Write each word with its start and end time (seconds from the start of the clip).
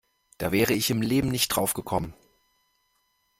Da 0.39 0.51
wäre 0.51 0.73
ich 0.73 0.89
im 0.89 1.03
Leben 1.03 1.29
nicht 1.29 1.49
drauf 1.49 1.75
gekommen. 1.75 2.15